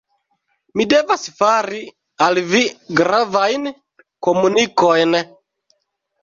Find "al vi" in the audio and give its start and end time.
2.27-2.63